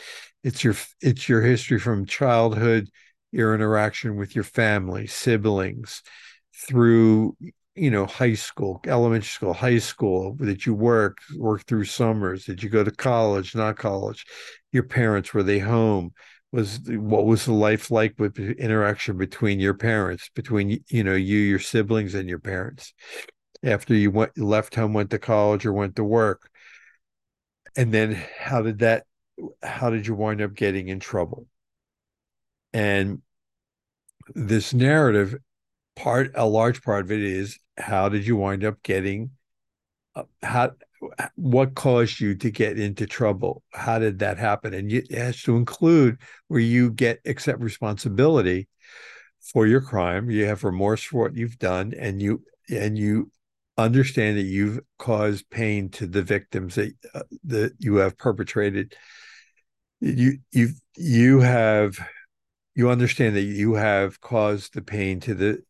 It's 0.45 0.63
your 0.63 0.75
it's 1.01 1.29
your 1.29 1.43
history 1.43 1.79
from 1.79 2.07
childhood, 2.07 2.89
your 3.33 3.55
interaction 3.55 4.17
with 4.17 4.35
your 4.35 4.45
family, 4.45 5.07
siblings, 5.07 6.03
through 6.67 7.37
you 7.75 7.91
know 7.91 8.05
high 8.05 8.35
school 8.35 8.81
elementary 8.87 9.29
school 9.29 9.53
high 9.55 9.79
school 9.79 10.35
that 10.41 10.67
you 10.67 10.75
work 10.75 11.19
work 11.39 11.65
through 11.67 11.85
summers 11.85 12.45
did 12.45 12.63
you 12.63 12.69
go 12.69 12.83
to 12.83 12.91
college 12.91 13.55
not 13.55 13.77
college 13.77 14.27
your 14.73 14.83
parents 14.83 15.33
were 15.33 15.45
they 15.45 15.61
home 15.61 16.13
was 16.53 16.81
what 16.89 17.27
was 17.27 17.45
the 17.45 17.53
life 17.53 17.91
like 17.91 18.13
with 18.19 18.39
interaction 18.39 19.17
between 19.17 19.61
your 19.61 19.73
parents 19.73 20.31
between 20.35 20.83
you 20.89 21.05
know 21.05 21.15
you 21.15 21.39
your 21.39 21.61
siblings 21.61 22.15
and 22.15 22.29
your 22.29 22.41
parents 22.41 22.93
after 23.63 23.95
you 23.95 24.11
went 24.11 24.37
left 24.39 24.75
home 24.75 24.93
went 24.95 25.11
to 25.11 25.19
college 25.19 25.67
or 25.67 25.73
went 25.73 25.97
to 25.97 26.05
work. 26.05 26.51
And 27.77 27.93
then 27.93 28.21
how 28.39 28.63
did 28.63 28.81
that 28.81 29.05
how 29.63 29.91
did 29.91 30.07
you 30.07 30.15
wind 30.15 30.41
up 30.41 30.55
getting 30.55 30.89
in 30.89 31.01
trouble? 31.01 31.47
And 32.73 33.23
this 34.35 34.73
narrative 34.73 35.37
part 35.97 36.33
a 36.35 36.47
large 36.47 36.83
part 36.83 37.05
of 37.05 37.13
it 37.13 37.23
is 37.23 37.59
how 37.77 38.09
did 38.09 38.27
you 38.27 38.37
wind 38.37 38.65
up 38.65 38.83
getting 38.83 39.31
uh, 40.15 40.25
how 40.43 40.73
what 41.37 41.75
caused 41.75 42.21
you 42.21 42.35
to 42.37 42.51
get 42.51 42.79
into 42.79 43.07
trouble? 43.07 43.63
How 43.73 43.99
did 43.99 44.19
that 44.19 44.39
happen? 44.39 44.75
And 44.75 44.93
it 44.93 45.11
has 45.13 45.43
to 45.43 45.57
include 45.57 46.19
where 46.49 46.61
you 46.61 46.91
get 46.91 47.21
accept 47.25 47.61
responsibility 47.61 48.69
for 49.41 49.67
your 49.67 49.81
crime. 49.81 50.31
You 50.31 50.47
have 50.47 50.65
remorse 50.65 51.03
for 51.03 51.23
what 51.23 51.37
you've 51.37 51.59
done 51.59 51.95
and 51.99 52.21
you 52.21 52.43
and 52.69 52.99
you 52.99 53.31
understand 53.85 54.39
that 54.39 54.43
you've 54.43 54.81
caused 54.99 55.49
pain 55.51 55.89
to 55.91 56.07
the 56.07 56.23
victims 56.23 56.75
that 56.77 56.93
uh, 57.15 57.23
that 57.45 57.75
you 57.79 57.97
have 57.97 58.17
perpetrated 58.17 58.95
you 60.01 60.39
you 60.53 60.71
you 60.97 61.41
have 61.41 61.99
you 62.75 62.91
understand 62.91 63.37
that 63.37 63.43
you 63.43 63.75
have 63.75 64.21
caused 64.21 64.75
the 64.75 64.83
pain 64.83 65.21
to 65.21 65.35
the 65.35 65.63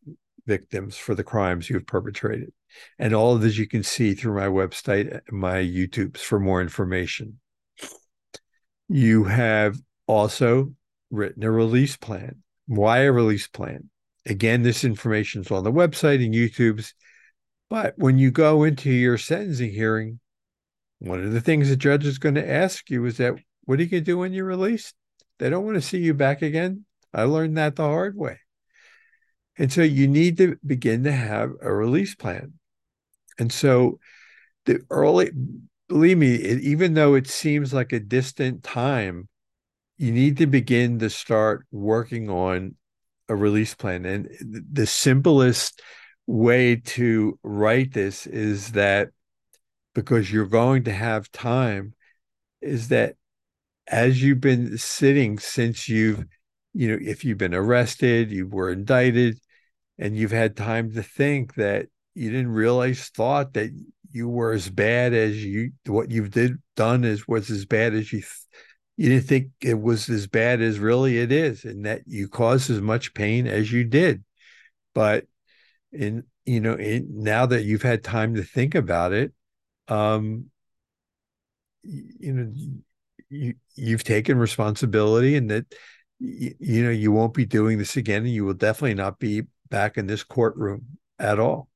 victims 0.45 0.97
for 0.97 1.15
the 1.15 1.23
crimes 1.23 1.69
you've 1.69 1.85
perpetrated. 1.85 2.51
And 2.97 3.13
all 3.13 3.35
of 3.35 3.41
this 3.41 3.57
you 3.57 3.67
can 3.67 3.83
see 3.83 4.13
through 4.13 4.35
my 4.35 4.47
website, 4.47 5.19
my 5.29 5.57
YouTubes 5.57 6.19
for 6.19 6.39
more 6.39 6.61
information. 6.61 7.39
You 8.87 9.25
have 9.25 9.77
also 10.07 10.73
written 11.09 11.43
a 11.43 11.51
release 11.51 11.97
plan. 11.97 12.43
Why 12.67 12.99
a 12.99 13.11
release 13.11 13.47
plan? 13.47 13.89
Again, 14.25 14.63
this 14.63 14.83
information 14.83 15.41
is 15.41 15.51
on 15.51 15.63
the 15.63 15.71
website 15.71 16.23
and 16.23 16.33
YouTube's. 16.33 16.93
But 17.71 17.93
when 17.95 18.17
you 18.17 18.31
go 18.31 18.65
into 18.65 18.91
your 18.91 19.17
sentencing 19.17 19.71
hearing, 19.71 20.19
one 20.99 21.23
of 21.23 21.31
the 21.31 21.39
things 21.39 21.69
the 21.69 21.77
judge 21.77 22.05
is 22.05 22.17
going 22.17 22.35
to 22.35 22.45
ask 22.47 22.89
you 22.89 23.05
is 23.05 23.15
that 23.15 23.35
what 23.63 23.79
are 23.79 23.83
you 23.83 23.87
going 23.87 24.03
to 24.03 24.11
do 24.11 24.17
when 24.17 24.33
you're 24.33 24.43
released? 24.43 24.93
They 25.39 25.49
don't 25.49 25.63
want 25.63 25.75
to 25.75 25.81
see 25.81 25.99
you 25.99 26.13
back 26.13 26.41
again. 26.41 26.83
I 27.13 27.23
learned 27.23 27.57
that 27.57 27.77
the 27.77 27.83
hard 27.83 28.17
way. 28.17 28.39
And 29.57 29.71
so 29.71 29.83
you 29.83 30.09
need 30.09 30.35
to 30.39 30.57
begin 30.65 31.05
to 31.05 31.13
have 31.13 31.51
a 31.61 31.73
release 31.73 32.13
plan. 32.13 32.55
And 33.39 33.53
so 33.53 33.99
the 34.65 34.81
early, 34.89 35.31
believe 35.87 36.17
me, 36.17 36.35
it, 36.35 36.59
even 36.63 36.93
though 36.93 37.15
it 37.15 37.29
seems 37.29 37.73
like 37.73 37.93
a 37.93 38.01
distant 38.01 38.63
time, 38.63 39.29
you 39.95 40.11
need 40.11 40.35
to 40.39 40.45
begin 40.45 40.99
to 40.99 41.09
start 41.09 41.65
working 41.71 42.29
on 42.29 42.75
a 43.29 43.35
release 43.35 43.75
plan. 43.75 44.05
And 44.05 44.29
the 44.73 44.85
simplest 44.85 45.81
way 46.27 46.75
to 46.75 47.39
write 47.43 47.93
this 47.93 48.27
is 48.27 48.73
that 48.73 49.09
because 49.93 50.31
you're 50.31 50.45
going 50.45 50.83
to 50.85 50.93
have 50.93 51.31
time, 51.31 51.93
is 52.61 52.89
that 52.89 53.15
as 53.87 54.21
you've 54.21 54.41
been 54.41 54.77
sitting 54.77 55.39
since 55.39 55.89
you've 55.89 56.25
you 56.73 56.87
know, 56.87 56.97
if 57.01 57.25
you've 57.25 57.37
been 57.37 57.53
arrested, 57.53 58.31
you 58.31 58.47
were 58.47 58.71
indicted, 58.71 59.37
and 59.97 60.15
you've 60.15 60.31
had 60.31 60.55
time 60.55 60.93
to 60.93 61.03
think 61.03 61.55
that 61.55 61.87
you 62.15 62.31
didn't 62.31 62.51
realize 62.51 63.09
thought 63.09 63.53
that 63.53 63.71
you 64.11 64.27
were 64.27 64.51
as 64.51 64.69
bad 64.69 65.13
as 65.13 65.43
you 65.43 65.71
what 65.85 66.11
you've 66.11 66.31
did 66.31 66.57
done 66.75 67.03
is 67.03 67.27
was 67.27 67.49
as 67.49 67.65
bad 67.65 67.93
as 67.93 68.11
you 68.11 68.21
you 68.97 69.09
didn't 69.09 69.27
think 69.27 69.47
it 69.61 69.79
was 69.79 70.09
as 70.09 70.27
bad 70.27 70.61
as 70.61 70.79
really 70.79 71.17
it 71.17 71.31
is 71.31 71.63
and 71.63 71.85
that 71.85 72.01
you 72.05 72.27
caused 72.27 72.69
as 72.69 72.81
much 72.81 73.13
pain 73.13 73.47
as 73.47 73.71
you 73.71 73.83
did. 73.83 74.23
But 74.93 75.25
in 75.91 76.23
you 76.45 76.59
know 76.59 76.75
in, 76.75 77.07
now 77.09 77.45
that 77.45 77.63
you've 77.63 77.81
had 77.81 78.03
time 78.03 78.35
to 78.35 78.43
think 78.43 78.75
about 78.75 79.13
it 79.13 79.33
um 79.87 80.45
you 81.83 82.33
know 82.33 82.51
you 83.29 83.55
you've 83.75 84.03
taken 84.03 84.37
responsibility 84.37 85.35
and 85.35 85.49
that 85.49 85.65
you, 86.19 86.53
you 86.59 86.83
know 86.83 86.91
you 86.91 87.11
won't 87.11 87.33
be 87.33 87.45
doing 87.45 87.77
this 87.77 87.97
again 87.97 88.23
and 88.23 88.31
you 88.31 88.45
will 88.45 88.53
definitely 88.53 88.93
not 88.93 89.19
be 89.19 89.43
back 89.69 89.97
in 89.97 90.05
this 90.05 90.23
courtroom 90.23 90.85
at 91.17 91.39
all. 91.39 91.69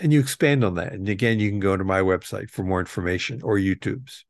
And 0.00 0.12
you 0.12 0.20
expand 0.20 0.62
on 0.62 0.74
that. 0.74 0.92
And 0.92 1.08
again 1.08 1.40
you 1.40 1.48
can 1.50 1.58
go 1.58 1.76
to 1.76 1.82
my 1.82 2.00
website 2.00 2.50
for 2.50 2.62
more 2.62 2.78
information 2.78 3.42
or 3.42 3.56
youtube's. 3.56 4.24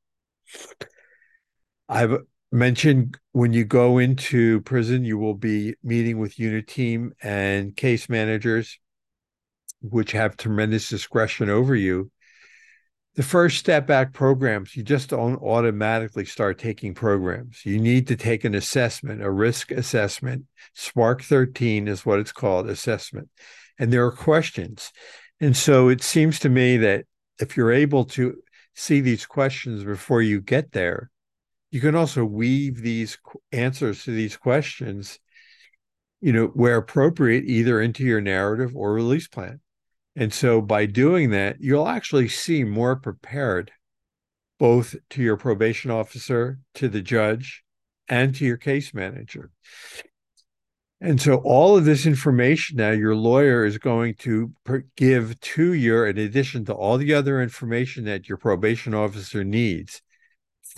I've 1.88 2.16
mentioned 2.52 3.18
when 3.32 3.52
you 3.52 3.64
go 3.64 3.98
into 3.98 4.60
prison 4.62 5.04
you 5.04 5.16
will 5.16 5.34
be 5.34 5.74
meeting 5.82 6.18
with 6.18 6.38
unit 6.38 6.66
team 6.66 7.12
and 7.22 7.76
case 7.76 8.08
managers 8.08 8.78
which 9.82 10.12
have 10.12 10.36
tremendous 10.36 10.88
discretion 10.88 11.48
over 11.48 11.74
you 11.74 12.10
the 13.16 13.22
First 13.22 13.58
Step 13.58 13.90
Act 13.90 14.14
programs, 14.14 14.76
you 14.76 14.82
just 14.82 15.10
don't 15.10 15.42
automatically 15.42 16.24
start 16.24 16.58
taking 16.58 16.94
programs. 16.94 17.66
You 17.66 17.80
need 17.80 18.06
to 18.08 18.16
take 18.16 18.44
an 18.44 18.54
assessment, 18.54 19.22
a 19.22 19.30
risk 19.30 19.72
assessment. 19.72 20.44
SPARC 20.76 21.22
13 21.22 21.88
is 21.88 22.06
what 22.06 22.20
it's 22.20 22.32
called, 22.32 22.68
assessment. 22.68 23.28
And 23.78 23.92
there 23.92 24.06
are 24.06 24.12
questions. 24.12 24.92
And 25.40 25.56
so 25.56 25.88
it 25.88 26.02
seems 26.02 26.38
to 26.40 26.48
me 26.48 26.76
that 26.78 27.04
if 27.40 27.56
you're 27.56 27.72
able 27.72 28.04
to 28.06 28.36
see 28.74 29.00
these 29.00 29.26
questions 29.26 29.82
before 29.82 30.22
you 30.22 30.40
get 30.40 30.72
there, 30.72 31.10
you 31.70 31.80
can 31.80 31.94
also 31.94 32.24
weave 32.24 32.82
these 32.82 33.18
answers 33.52 34.04
to 34.04 34.10
these 34.10 34.36
questions, 34.36 35.18
you 36.20 36.32
know, 36.32 36.46
where 36.48 36.76
appropriate, 36.76 37.44
either 37.44 37.80
into 37.80 38.04
your 38.04 38.20
narrative 38.20 38.74
or 38.74 38.92
release 38.92 39.28
plan. 39.28 39.60
And 40.16 40.34
so 40.34 40.60
by 40.60 40.86
doing 40.86 41.30
that, 41.30 41.56
you'll 41.60 41.88
actually 41.88 42.28
see 42.28 42.64
more 42.64 42.96
prepared 42.96 43.70
both 44.58 44.94
to 45.10 45.22
your 45.22 45.36
probation 45.36 45.90
officer, 45.90 46.58
to 46.74 46.88
the 46.88 47.00
judge, 47.00 47.62
and 48.08 48.34
to 48.34 48.44
your 48.44 48.56
case 48.56 48.92
manager. 48.92 49.50
And 51.00 51.18
so 51.18 51.36
all 51.36 51.78
of 51.78 51.86
this 51.86 52.04
information 52.04 52.76
now 52.76 52.90
your 52.90 53.14
lawyer 53.14 53.64
is 53.64 53.78
going 53.78 54.16
to 54.16 54.52
give 54.96 55.40
to 55.40 55.72
you 55.72 56.04
in 56.04 56.18
addition 56.18 56.66
to 56.66 56.74
all 56.74 56.98
the 56.98 57.14
other 57.14 57.40
information 57.40 58.04
that 58.04 58.28
your 58.28 58.36
probation 58.36 58.92
officer 58.92 59.42
needs 59.42 60.02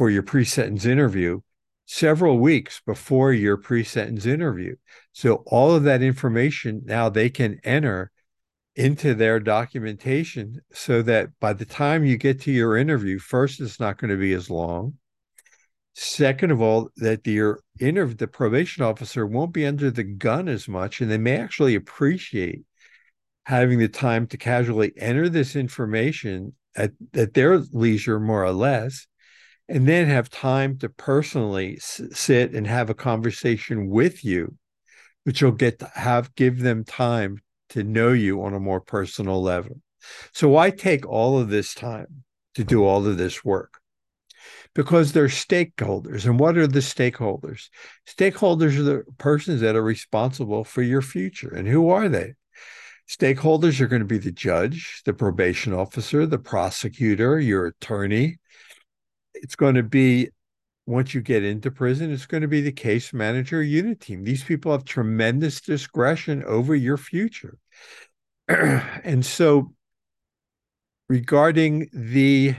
for 0.02 0.10
your 0.10 0.24
pre-sentence 0.24 0.84
interview 0.84 1.40
several 1.86 2.36
weeks 2.36 2.82
before 2.84 3.32
your 3.32 3.56
pre-sentence 3.56 4.26
interview. 4.26 4.74
So 5.12 5.44
all 5.46 5.76
of 5.76 5.84
that 5.84 6.02
information 6.02 6.82
now 6.84 7.08
they 7.08 7.30
can 7.30 7.60
enter 7.62 8.10
into 8.74 9.14
their 9.14 9.38
documentation 9.38 10.60
so 10.72 11.02
that 11.02 11.28
by 11.38 11.52
the 11.52 11.64
time 11.64 12.04
you 12.04 12.16
get 12.16 12.40
to 12.40 12.50
your 12.50 12.76
interview, 12.76 13.20
first, 13.20 13.60
it's 13.60 13.78
not 13.78 13.96
going 13.96 14.10
to 14.10 14.16
be 14.16 14.32
as 14.32 14.50
long. 14.50 14.94
Second 15.94 16.50
of 16.50 16.60
all, 16.60 16.88
that 16.96 17.24
your 17.24 17.60
interview, 17.78 18.16
the 18.16 18.26
probation 18.26 18.82
officer 18.82 19.24
won't 19.24 19.52
be 19.52 19.64
under 19.64 19.88
the 19.88 20.02
gun 20.02 20.48
as 20.48 20.66
much, 20.66 21.00
and 21.00 21.08
they 21.08 21.16
may 21.16 21.36
actually 21.36 21.76
appreciate 21.76 22.62
having 23.44 23.78
the 23.78 23.86
time 23.86 24.26
to 24.26 24.36
casually 24.36 24.92
enter 24.96 25.28
this 25.28 25.54
information 25.54 26.54
at, 26.74 26.90
at 27.14 27.34
their 27.34 27.58
leisure, 27.58 28.18
more 28.18 28.42
or 28.42 28.50
less, 28.50 29.06
and 29.72 29.88
then 29.88 30.06
have 30.06 30.28
time 30.28 30.76
to 30.76 30.88
personally 30.90 31.76
s- 31.76 32.02
sit 32.12 32.52
and 32.52 32.66
have 32.66 32.90
a 32.90 32.94
conversation 32.94 33.88
with 33.88 34.22
you, 34.22 34.54
which 35.24 35.42
will 35.42 35.50
get 35.50 35.78
to 35.78 35.90
have 35.94 36.34
give 36.34 36.58
them 36.58 36.84
time 36.84 37.38
to 37.70 37.82
know 37.82 38.12
you 38.12 38.42
on 38.42 38.52
a 38.52 38.60
more 38.60 38.82
personal 38.82 39.42
level. 39.42 39.80
So 40.34 40.50
why 40.50 40.68
take 40.68 41.08
all 41.08 41.38
of 41.38 41.48
this 41.48 41.72
time 41.72 42.24
to 42.54 42.64
do 42.64 42.84
all 42.84 43.06
of 43.06 43.16
this 43.16 43.42
work? 43.46 43.80
Because 44.74 45.12
they're 45.12 45.28
stakeholders. 45.28 46.26
And 46.26 46.38
what 46.38 46.58
are 46.58 46.66
the 46.66 46.80
stakeholders? 46.80 47.70
Stakeholders 48.06 48.78
are 48.78 48.82
the 48.82 49.04
persons 49.16 49.62
that 49.62 49.74
are 49.74 49.82
responsible 49.82 50.64
for 50.64 50.82
your 50.82 51.02
future. 51.02 51.48
And 51.48 51.66
who 51.66 51.88
are 51.88 52.10
they? 52.10 52.34
Stakeholders 53.08 53.80
are 53.80 53.86
going 53.86 54.00
to 54.02 54.06
be 54.06 54.18
the 54.18 54.32
judge, 54.32 55.00
the 55.06 55.14
probation 55.14 55.72
officer, 55.72 56.26
the 56.26 56.38
prosecutor, 56.38 57.40
your 57.40 57.68
attorney. 57.68 58.36
It's 59.42 59.56
going 59.56 59.74
to 59.74 59.82
be 59.82 60.30
once 60.86 61.14
you 61.14 61.20
get 61.20 61.44
into 61.44 61.70
prison, 61.70 62.12
it's 62.12 62.26
going 62.26 62.40
to 62.40 62.48
be 62.48 62.60
the 62.60 62.72
case 62.72 63.12
manager 63.12 63.62
unit 63.62 64.00
team. 64.00 64.24
These 64.24 64.44
people 64.44 64.72
have 64.72 64.84
tremendous 64.84 65.60
discretion 65.60 66.42
over 66.44 66.74
your 66.74 66.96
future. 66.96 67.58
and 68.48 69.24
so, 69.24 69.74
regarding 71.08 71.88
the 71.92 72.54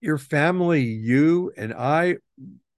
your 0.00 0.18
family, 0.18 0.82
you 0.82 1.52
and 1.56 1.72
I, 1.72 2.16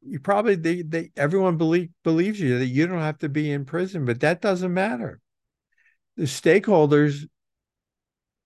you 0.03 0.21
probably 0.21 0.57
they, 0.57 0.83
they 0.83 1.11
everyone 1.17 1.57
believe 1.57 1.89
believes 2.05 2.39
you 2.39 2.59
that 2.59 2.67
you 2.67 2.87
don't 2.87 3.01
have 3.01 3.19
to 3.19 3.29
be 3.29 3.51
in 3.51 3.65
prison, 3.65 4.05
but 4.05 4.21
that 4.21 4.43
doesn't 4.43 4.73
matter. 4.73 5.21
The 6.17 6.25
stakeholders, 6.25 7.25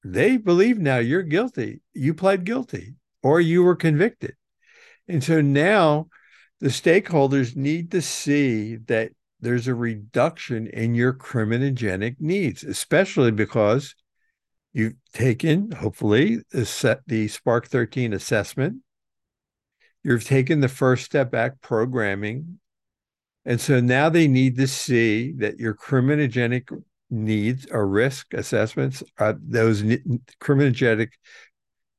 they 0.05 0.37
believe 0.37 0.79
now 0.79 0.99
you're 0.99 1.23
guilty. 1.23 1.83
You 1.93 2.15
pled 2.15 2.45
guilty 2.45 2.95
or 3.23 3.41
you 3.41 3.63
were 3.63 3.77
convicted. 3.77 4.35
And 5.09 5.23
so 5.23 5.41
now 5.41 6.09
the 6.61 6.69
stakeholders 6.69 7.57
need 7.57 7.91
to 7.93 8.03
see 8.03 8.77
that 8.87 9.13
there's 9.41 9.69
a 9.69 9.75
reduction 9.75 10.67
in 10.67 10.95
your 10.95 11.15
criminogenic 11.15 12.17
needs, 12.21 12.63
especially 12.63 13.31
because 13.31 13.95
you've 14.73 14.95
taken, 15.15 15.73
hopefully, 15.73 16.39
the, 16.53 16.65
SPARC 16.65 17.67
13 17.67 18.13
assessment. 18.13 18.77
You've 20.05 20.25
taken 20.25 20.61
the 20.61 20.69
First 20.69 21.05
Step 21.05 21.35
Act 21.35 21.61
programming. 21.63 22.59
And 23.45 23.61
so 23.61 23.81
now 23.81 24.11
they 24.11 24.29
need 24.29 24.57
to 24.59 24.67
see 24.67 25.33
that 25.39 25.59
your 25.59 25.75
criminogenic 25.75 26.71
needs 27.09 27.67
or 27.71 27.87
risk 27.87 28.33
assessments, 28.35 29.03
uh, 29.19 29.35
those 29.43 29.83
criminogenic 30.41 31.09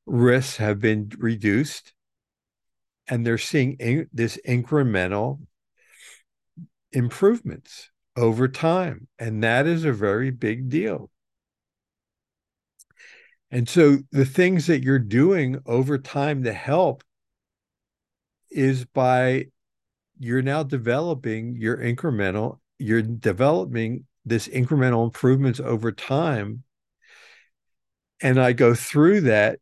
risks 0.06 0.56
have 0.56 0.80
been 0.80 1.10
reduced 1.18 1.92
and 3.08 3.26
they're 3.26 3.38
seeing 3.38 3.74
in, 3.74 4.08
this 4.12 4.38
incremental 4.46 5.40
improvements 6.92 7.90
over 8.16 8.48
time. 8.48 9.08
And 9.18 9.42
that 9.42 9.66
is 9.66 9.84
a 9.84 9.92
very 9.92 10.30
big 10.30 10.68
deal. 10.68 11.10
And 13.50 13.68
so 13.68 13.98
the 14.10 14.24
things 14.24 14.66
that 14.66 14.82
you're 14.82 14.98
doing 14.98 15.58
over 15.66 15.98
time 15.98 16.44
to 16.44 16.52
help 16.52 17.04
is 18.50 18.84
by 18.84 19.46
you're 20.18 20.42
now 20.42 20.62
developing 20.62 21.56
your 21.56 21.76
incremental, 21.76 22.60
you're 22.78 23.02
developing 23.02 24.06
this 24.24 24.48
incremental 24.48 25.04
improvements 25.04 25.60
over 25.60 25.92
time. 25.92 26.62
And 28.22 28.40
I 28.40 28.52
go 28.52 28.74
through 28.74 29.22
that 29.22 29.58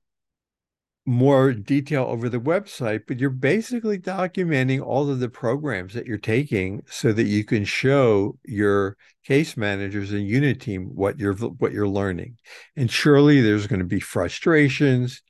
more 1.11 1.53
detail 1.53 2.05
over 2.05 2.29
the 2.29 2.41
website, 2.41 3.03
but 3.09 3.19
you're 3.19 3.31
basically 3.31 3.99
documenting 3.99 4.81
all 4.81 5.11
of 5.11 5.19
the 5.19 5.29
programs 5.29 5.93
that 5.93 6.07
you're 6.07 6.17
taking 6.17 6.83
so 6.87 7.13
that 7.13 7.25
you 7.25 7.45
can 7.45 7.65
show 7.65 8.39
your 8.45 8.97
case 9.25 9.57
managers 9.57 10.13
and 10.13 10.29
unit 10.29 10.61
team 10.61 10.85
what 10.95 11.19
you're 11.19 11.35
what 11.35 11.73
you're 11.73 11.89
learning. 11.89 12.37
And 12.77 12.89
surely 12.89 13.41
there's 13.41 13.67
going 13.67 13.81
to 13.81 13.85
be 13.85 13.99
frustrations, 13.99 15.21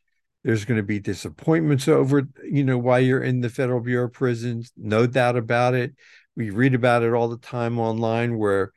there's 0.44 0.66
going 0.66 0.76
to 0.76 0.86
be 0.86 1.00
disappointments 1.00 1.88
over, 1.88 2.28
you 2.44 2.62
know, 2.62 2.76
while 2.76 3.00
you're 3.00 3.22
in 3.22 3.40
the 3.40 3.48
Federal 3.48 3.80
Bureau 3.80 4.04
of 4.04 4.12
Prisons, 4.12 4.72
no 4.76 5.06
doubt 5.06 5.36
about 5.36 5.72
it. 5.72 5.94
We 6.36 6.50
read 6.50 6.74
about 6.74 7.04
it 7.04 7.14
all 7.14 7.28
the 7.28 7.38
time 7.38 7.78
online 7.78 8.36
where 8.36 8.72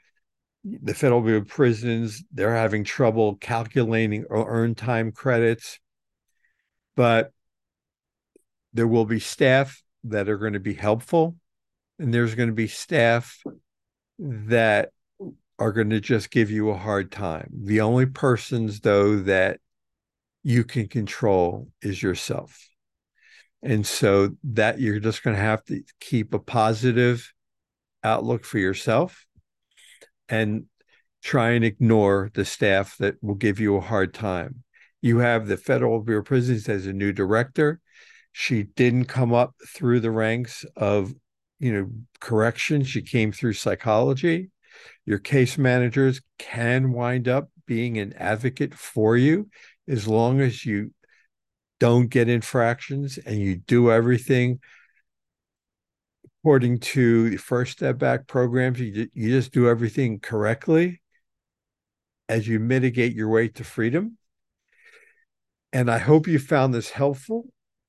the 0.63 0.94
Federal 0.94 1.20
Bureau 1.20 1.42
of 1.42 1.50
Prisons, 1.50 2.24
they're 2.32 2.56
having 2.56 2.86
trouble 2.86 3.36
calculating 3.36 4.24
earned 4.30 4.78
time 4.78 5.12
credits 5.12 5.80
but 6.96 7.32
there 8.74 8.88
will 8.88 9.06
be 9.06 9.20
staff 9.20 9.82
that 10.06 10.28
are 10.30 10.38
going 10.38 10.54
to 10.54 10.60
be 10.60 10.74
helpful 10.74 11.36
and 12.00 12.14
there's 12.14 12.36
going 12.36 12.50
to 12.50 12.56
be 12.56 12.68
staff 12.68 13.42
that 14.20 14.90
are 15.60 15.72
going 15.72 15.92
to 15.92 16.00
just 16.00 16.32
give 16.32 16.50
you 16.50 16.70
a 16.70 16.78
hard 16.78 17.12
time. 17.12 17.50
The 17.64 17.82
only 17.82 18.06
persons 18.06 18.80
though 18.82 19.18
that 19.18 19.60
you 20.44 20.64
can 20.64 20.88
control 20.88 21.70
is 21.82 22.02
yourself. 22.02 22.68
And 23.62 23.88
so 23.88 24.36
that 24.44 24.80
you're 24.80 25.00
just 25.00 25.24
going 25.24 25.38
to 25.38 25.42
have 25.42 25.64
to 25.66 25.84
keep 26.02 26.34
a 26.34 26.40
positive 26.40 27.32
outlook 28.04 28.44
for 28.44 28.58
yourself 28.58 29.26
and 30.28 30.66
try 31.24 31.52
and 31.52 31.64
ignore 31.64 32.30
the 32.34 32.44
staff 32.44 32.98
that 32.98 33.16
will 33.22 33.36
give 33.36 33.62
you 33.62 33.78
a 33.78 33.82
hard 33.82 34.14
time. 34.14 34.64
You 35.04 35.18
have 35.18 35.48
the 35.48 35.58
Federal 35.58 36.00
Bureau 36.00 36.22
of 36.22 36.28
Prisons 36.28 36.70
as 36.70 36.88
a 36.88 36.94
new 36.94 37.12
director. 37.12 37.82
She 38.32 38.63
didn't 38.63 39.06
come 39.06 39.34
up 39.34 39.54
through 39.68 40.00
the 40.00 40.12
ranks 40.12 40.63
of, 40.78 41.13
you 41.60 41.74
know, 41.74 41.89
correction. 42.22 42.86
She 42.86 43.02
came 43.02 43.34
through 43.34 43.54
psychology. 43.54 44.50
Your 45.06 45.20
case 45.20 45.58
managers 45.58 46.22
can 46.39 46.94
wind 46.94 47.28
up 47.28 47.50
being 47.66 47.98
an 47.98 48.13
advocate 48.13 48.74
for 48.74 49.18
you 49.18 49.50
as 49.89 50.08
long 50.08 50.39
as 50.39 50.66
you 50.66 50.94
don't 51.82 52.08
get 52.08 52.30
infractions 52.30 53.18
and 53.18 53.38
you 53.38 53.58
do 53.58 53.92
everything 53.92 54.62
according 56.39 56.80
to 56.80 57.30
the 57.30 57.38
First 57.38 57.74
Step 57.74 58.02
Act 58.04 58.28
programs 58.28 58.80
you, 58.80 59.10
you 59.13 59.30
just 59.32 59.52
do 59.52 59.68
everything 59.68 60.22
correctly 60.22 61.02
as 62.30 62.48
you 62.48 62.60
mitigate 62.60 63.13
your 63.13 63.28
way 63.28 63.50
to 63.50 63.66
freedom 63.66 64.18
and 65.74 65.90
I 65.90 65.98
hope 65.98 66.28
you 66.28 66.38
found 66.38 66.74
this 66.74 66.92
helpful. 66.92 67.48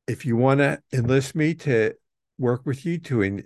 If 0.09 0.25
you 0.25 0.37
want 0.37 0.59
to 0.61 0.81
enlist 0.92 1.37
me 1.37 1.55
to 1.57 1.94
work 2.38 2.62
with 2.64 2.85
you 2.85 2.99
to 3.01 3.23
in, 3.23 3.44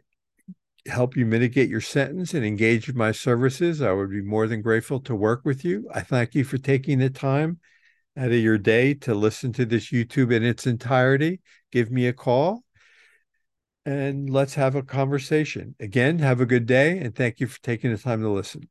help 0.87 1.17
you 1.17 1.27
mitigate 1.27 1.69
your 1.69 1.81
sentence 1.81 2.33
and 2.35 2.45
engage 2.45 2.89
in 2.89 2.97
my 2.97 3.13
services, 3.13 3.83
I 3.83 3.93
would 3.93 4.11
be 4.11 4.23
more 4.23 4.47
than 4.47 4.63
grateful 4.63 5.01
to 5.01 5.15
work 5.15 5.43
with 5.45 5.65
you. 5.65 5.89
I 5.93 6.01
thank 6.01 6.35
you 6.35 6.45
for 6.45 6.57
taking 6.57 7.01
the 7.01 7.11
time 7.11 7.59
out 8.17 8.29
of 8.29 8.35
your 8.35 8.59
day 8.59 8.95
to 8.95 9.15
listen 9.15 9.53
to 9.55 9.67
this 9.67 9.91
YouTube 9.91 10.33
in 10.33 10.45
its 10.45 10.67
entirety. 10.67 11.41
Give 11.73 11.91
me 11.91 12.07
a 12.07 12.13
call 12.13 12.63
and 13.85 14.31
let's 14.31 14.55
have 14.55 14.77
a 14.77 14.83
conversation. 14.83 15.75
Again, 15.81 16.21
have 16.21 16.41
a 16.41 16.47
good 16.47 16.67
day 16.67 16.99
and 16.99 17.15
thank 17.15 17.41
you 17.41 17.49
for 17.49 17.61
taking 17.61 17.91
the 17.91 17.99
time 17.99 18.23
to 18.23 18.31
listen. 18.31 18.69